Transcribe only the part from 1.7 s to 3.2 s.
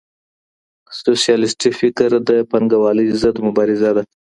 فکر د پانګه والۍ